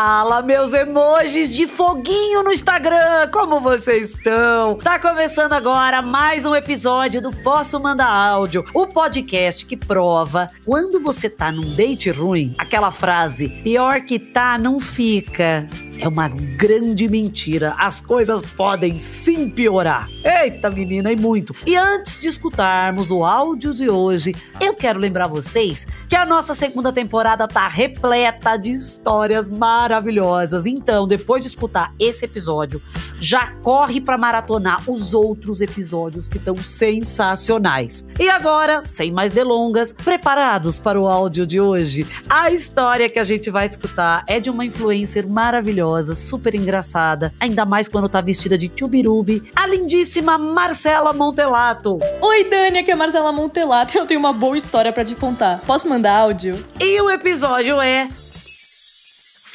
[0.00, 4.76] Fala, meus emojis de foguinho no Instagram, como vocês estão?
[4.76, 11.00] Tá começando agora mais um episódio do Posso Mandar Áudio, o podcast que prova quando
[11.00, 15.68] você tá num date ruim, aquela frase, pior que tá, não fica
[16.00, 17.74] é uma grande mentira.
[17.76, 20.08] As coisas podem sim piorar.
[20.24, 21.54] Eita, menina, e muito.
[21.66, 26.54] E antes de escutarmos o áudio de hoje, eu quero lembrar vocês que a nossa
[26.54, 30.66] segunda temporada tá repleta de histórias maravilhosas.
[30.66, 32.80] Então, depois de escutar esse episódio,
[33.20, 38.04] já corre para maratonar os outros episódios que estão sensacionais.
[38.18, 42.06] E agora, sem mais delongas, preparados para o áudio de hoje?
[42.28, 47.32] A história que a gente vai escutar é de uma influencer maravilhosa maravilhosa, super engraçada,
[47.40, 51.98] ainda mais quando tá vestida de tchubirubi, a lindíssima Marcela Montelato.
[52.20, 55.14] Oi, Dani, aqui é a Marcela Montelato e eu tenho uma boa história para te
[55.14, 55.60] contar.
[55.66, 56.62] Posso mandar áudio?
[56.80, 58.08] E o episódio é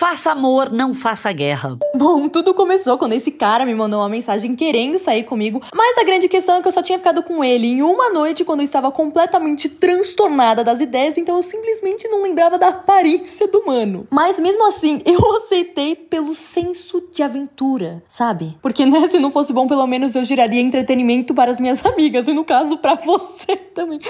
[0.03, 1.77] Faça amor, não faça guerra.
[1.95, 6.03] Bom, tudo começou quando esse cara me mandou uma mensagem querendo sair comigo, mas a
[6.03, 8.65] grande questão é que eu só tinha ficado com ele em uma noite quando eu
[8.65, 14.05] estava completamente transtornada das ideias, então eu simplesmente não lembrava da aparência do mano.
[14.11, 18.57] Mas mesmo assim, eu aceitei pelo senso de aventura, sabe?
[18.61, 22.27] Porque, né, se não fosse bom, pelo menos eu giraria entretenimento para as minhas amigas,
[22.27, 24.01] e no caso, para você também.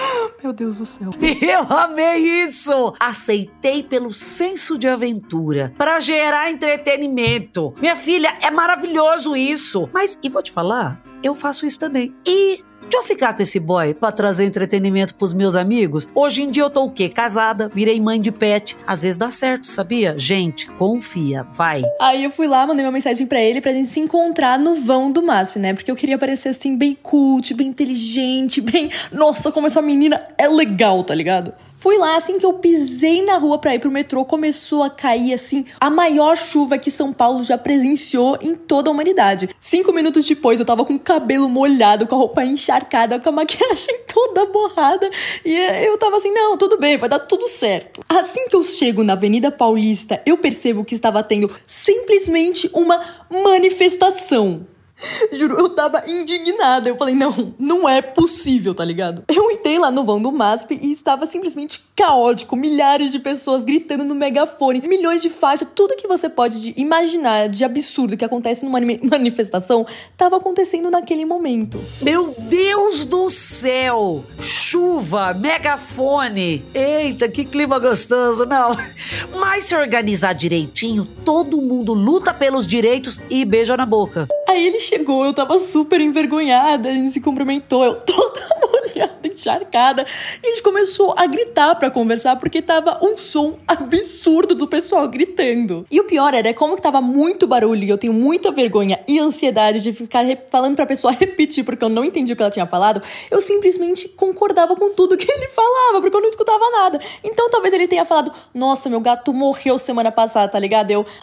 [0.41, 1.11] Meu Deus do céu.
[1.39, 2.95] Eu amei isso!
[2.99, 7.73] Aceitei pelo senso de aventura para gerar entretenimento.
[7.81, 9.89] Minha filha, é maravilhoso isso.
[9.93, 12.15] Mas, e vou te falar, eu faço isso também.
[12.25, 16.07] E Deixa eu ficar com esse boy pra trazer entretenimento pros meus amigos.
[16.13, 17.09] Hoje em dia eu tô o quê?
[17.09, 18.77] Casada, virei mãe de pet.
[18.85, 20.15] Às vezes dá certo, sabia?
[20.17, 21.81] Gente, confia, vai.
[21.99, 25.11] Aí eu fui lá, mandei uma mensagem para ele pra gente se encontrar no vão
[25.11, 25.73] do MASP, né?
[25.73, 28.89] Porque eu queria parecer assim, bem cult, bem inteligente, bem.
[29.11, 31.53] Nossa, como essa menina é legal, tá ligado?
[31.83, 35.33] Fui lá, assim que eu pisei na rua pra ir pro metrô, começou a cair,
[35.33, 39.49] assim, a maior chuva que São Paulo já presenciou em toda a humanidade.
[39.59, 43.31] Cinco minutos depois, eu tava com o cabelo molhado, com a roupa encharcada, com a
[43.33, 45.09] maquiagem toda borrada.
[45.43, 45.53] E
[45.85, 47.99] eu tava assim, não, tudo bem, vai dar tudo certo.
[48.07, 52.97] Assim que eu chego na Avenida Paulista, eu percebo que estava tendo simplesmente uma
[53.29, 54.65] manifestação
[55.31, 56.89] Juro, eu tava indignada.
[56.89, 59.23] Eu falei, não, não é possível, tá ligado?
[59.27, 62.55] Eu entrei lá no vão do MASP e estava simplesmente caótico.
[62.55, 67.63] Milhares de pessoas gritando no megafone, milhões de faixas, tudo que você pode imaginar de
[67.63, 69.85] absurdo que acontece numa manifestação
[70.17, 71.79] tava acontecendo naquele momento.
[72.01, 74.23] Meu Deus do céu!
[74.39, 76.63] Chuva, megafone.
[76.73, 78.75] Eita, que clima gostoso, não.
[79.39, 84.27] Mas se organizar direitinho, todo mundo luta pelos direitos e beija na boca.
[84.47, 90.05] Aí ele chegou, eu tava super envergonhada, a gente se cumprimentou, eu toda molhada, encharcada.
[90.41, 95.07] E a gente começou a gritar para conversar, porque tava um som absurdo do pessoal
[95.07, 95.85] gritando.
[95.89, 99.19] E o pior era como que tava muito barulho e eu tenho muita vergonha e
[99.19, 102.67] ansiedade de ficar falando pra pessoa repetir, porque eu não entendi o que ela tinha
[102.67, 103.01] falado.
[103.31, 106.99] Eu simplesmente concordava com tudo que ele falava, porque eu não escutava nada.
[107.23, 110.91] Então talvez ele tenha falado: Nossa, meu gato morreu semana passada, tá ligado?
[110.91, 111.05] Eu.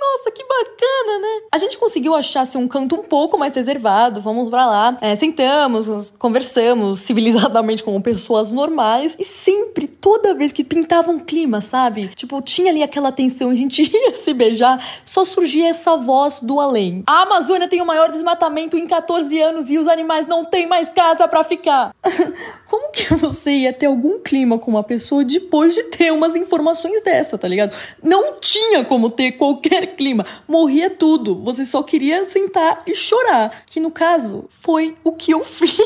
[0.00, 1.42] Nossa, que bacana, né?
[1.52, 4.98] A gente conseguiu achar assim, um canto um pouco mais reservado, vamos pra lá.
[5.00, 6.47] É, sentamos, conversamos
[6.94, 12.08] civilizadamente como pessoas normais e sempre, toda vez que pintava um clima, sabe?
[12.08, 16.60] Tipo, tinha ali aquela tensão, a gente ia se beijar, só surgia essa voz do
[16.60, 17.02] além.
[17.06, 20.92] A Amazônia tem o maior desmatamento em 14 anos e os animais não têm mais
[20.92, 21.94] casa para ficar.
[22.68, 27.02] Como que você ia ter algum clima com uma pessoa depois de ter umas informações
[27.02, 27.74] dessa, tá ligado?
[28.02, 30.24] Não tinha como ter qualquer clima.
[30.46, 31.34] Morria tudo.
[31.42, 33.64] Você só queria sentar e chorar.
[33.66, 35.78] Que no caso foi o que eu fiz.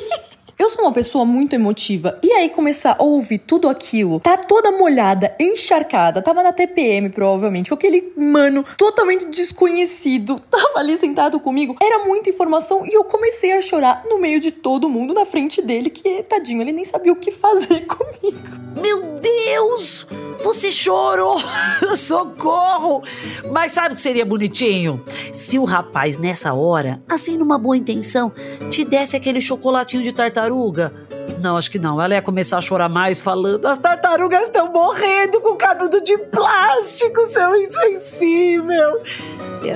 [0.63, 2.17] Eu sou uma pessoa muito emotiva.
[2.23, 7.69] E aí começar a ouvir tudo aquilo, tá toda molhada, encharcada, tava na TPM provavelmente,
[7.69, 11.75] com aquele mano totalmente desconhecido, tava ali sentado comigo.
[11.83, 15.61] Era muita informação e eu comecei a chorar no meio de todo mundo na frente
[15.61, 18.39] dele, que tadinho, ele nem sabia o que fazer comigo.
[18.81, 20.07] Meu Deus!
[20.43, 21.37] Você chorou!
[21.97, 23.03] Socorro!
[23.51, 25.05] Mas sabe o que seria bonitinho?
[25.33, 28.33] Se o rapaz, nessa hora, assim numa boa intenção,
[28.71, 30.93] te desse aquele chocolatinho de tartaruga.
[31.41, 32.01] Não, acho que não.
[32.01, 37.27] Ela ia começar a chorar mais, falando: as tartarugas estão morrendo com canudo de plástico,
[37.27, 39.01] seu insensível.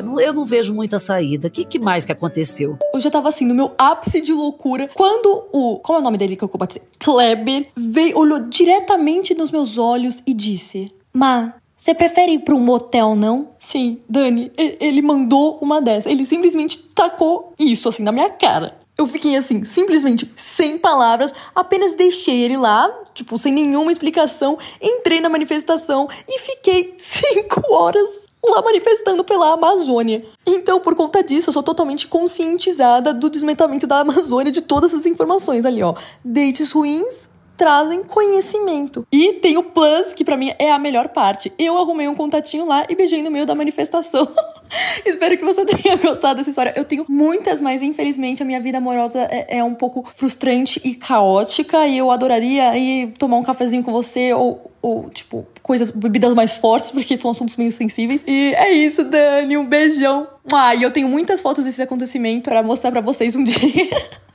[0.02, 1.48] Não, eu não vejo muita saída.
[1.48, 2.78] O que, que, mais que aconteceu?
[2.92, 5.78] Eu já tava assim, no meu ápice de loucura, quando o.
[5.78, 6.82] Como é o nome dele que eu combatei?
[6.98, 12.60] Kleber veio, olhou diretamente nos meus olhos e disse: Ma, você prefere ir pra um
[12.60, 13.50] motel, não?
[13.58, 16.10] Sim, Dani, ele mandou uma dessa.
[16.10, 18.76] Ele simplesmente tacou isso assim na minha cara.
[18.98, 25.20] Eu fiquei assim, simplesmente sem palavras, apenas deixei ele lá, tipo, sem nenhuma explicação, entrei
[25.20, 30.24] na manifestação e fiquei cinco horas lá manifestando pela Amazônia.
[30.46, 35.06] Então, por conta disso, eu sou totalmente conscientizada do desmatamento da Amazônia, de todas as
[35.06, 35.94] informações ali, ó.
[36.24, 39.06] Dates ruins, trazem conhecimento.
[39.10, 41.52] E tem o plus, que para mim é a melhor parte.
[41.58, 44.28] Eu arrumei um contatinho lá e beijei no meio da manifestação.
[45.06, 46.74] Espero que você tenha gostado dessa história.
[46.76, 50.94] Eu tenho muitas, mas infelizmente a minha vida amorosa é, é, um pouco frustrante e
[50.94, 51.86] caótica.
[51.86, 56.56] E eu adoraria ir tomar um cafezinho com você ou, ou tipo, coisas, bebidas mais
[56.58, 58.22] fortes, porque são assuntos meio sensíveis.
[58.26, 59.56] E é isso, Dani.
[59.56, 60.28] Um beijão.
[60.52, 63.56] Ah, e eu tenho muitas fotos desse acontecimento para mostrar para vocês um dia.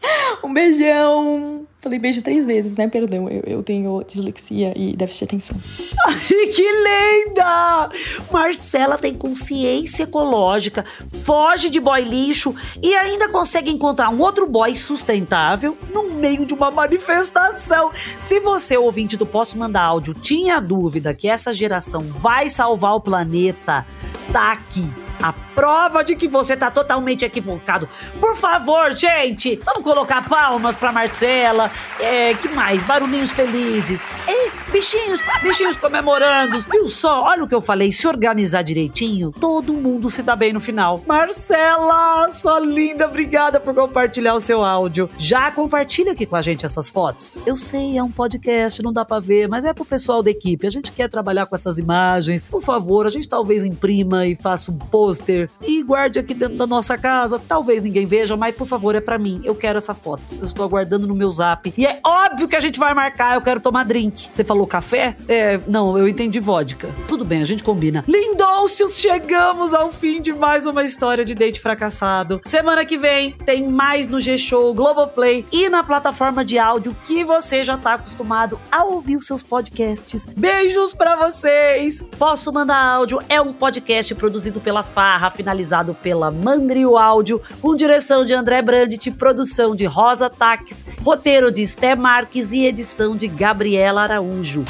[0.44, 1.68] um beijão.
[1.82, 2.88] Falei beijo três vezes, né?
[2.88, 5.58] Perdão, eu, eu tenho dislexia e déficit de atenção.
[6.06, 7.90] Ai, que linda!
[8.32, 10.86] Marcela tem consciência ecológica,
[11.24, 12.54] foge de boy lixo
[12.84, 17.92] e ainda consegue encontrar um outro boy sustentável no meio de uma manifestação.
[18.20, 23.02] Se você, ouvinte do Posso Mandar Áudio, tinha dúvida que essa geração vai salvar o
[23.02, 23.88] planeta,
[24.32, 24.88] tá aqui
[25.20, 27.88] a prova de que você tá totalmente equivocado.
[28.20, 31.72] Por favor, gente, vamos colocar palmas pra Marcela.
[32.00, 32.82] É, que mais?
[32.84, 34.02] Barulhinhos felizes.
[34.28, 36.60] Ei, bichinhos, bichinhos comemorando.
[36.72, 37.24] Viu só?
[37.24, 37.92] Olha o que eu falei.
[37.92, 41.02] Se organizar direitinho, todo mundo se dá bem no final.
[41.06, 45.10] Marcela, sua linda, obrigada por compartilhar o seu áudio.
[45.18, 47.38] Já compartilha aqui com a gente essas fotos.
[47.46, 50.66] Eu sei, é um podcast, não dá pra ver, mas é pro pessoal da equipe.
[50.68, 52.44] A gente quer trabalhar com essas imagens.
[52.44, 56.68] Por favor, a gente talvez imprima e faça um post e guarde aqui dentro da
[56.68, 57.40] nossa casa.
[57.40, 59.42] Talvez ninguém veja, mas por favor, é para mim.
[59.44, 60.24] Eu quero essa foto.
[60.38, 61.74] Eu estou aguardando no meu zap.
[61.78, 63.36] E é óbvio que a gente vai marcar.
[63.36, 64.30] Eu quero tomar drink.
[64.32, 65.16] Você falou café?
[65.28, 66.90] É, não, eu entendi vodka.
[67.08, 68.04] Tudo bem, a gente combina.
[68.08, 72.42] Lindôncios, chegamos ao fim de mais uma história de date fracassado.
[72.46, 77.64] Semana que vem tem mais no G-Show, Globoplay e na plataforma de áudio que você
[77.64, 80.26] já tá acostumado a ouvir os seus podcasts.
[80.26, 82.04] Beijos para vocês!
[82.18, 83.20] Posso mandar áudio?
[83.28, 89.10] É um podcast produzido pela Farra, finalizado pela Mandrio Áudio, com direção de André Brandt,
[89.12, 94.64] produção de Rosa Taques, roteiro de Sté Marques e edição de Gabriela Araújo.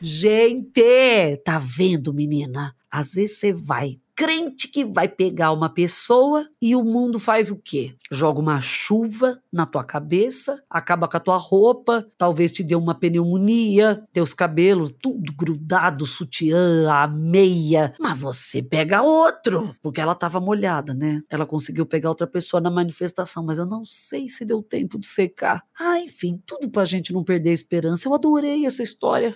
[0.00, 2.74] Gente, tá vendo, menina?
[2.90, 7.56] Às vezes você vai crente que vai pegar uma pessoa e o mundo faz o
[7.56, 7.94] quê?
[8.12, 12.94] Joga uma chuva na tua cabeça, acaba com a tua roupa, talvez te dê uma
[12.94, 20.38] pneumonia, teus cabelos tudo grudado, sutiã, a meia, mas você pega outro, porque ela tava
[20.38, 21.22] molhada, né?
[21.30, 25.06] Ela conseguiu pegar outra pessoa na manifestação, mas eu não sei se deu tempo de
[25.06, 25.64] secar.
[25.80, 28.06] Ah, enfim, tudo pra gente não perder a esperança.
[28.06, 29.34] Eu adorei essa história.